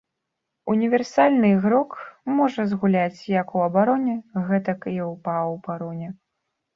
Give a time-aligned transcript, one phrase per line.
[0.73, 1.91] Універсальны ігрок,
[2.37, 4.15] можа згуляць як у абароне,
[4.47, 6.09] гэтак і ў паўабароне.